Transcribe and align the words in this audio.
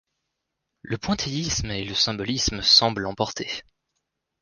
Le 0.81 0.97
pointillisme 0.97 1.69
et 1.69 1.83
le 1.85 1.93
symbolisme 1.93 2.63
semblent 2.63 3.03
l'emporter. 3.03 3.61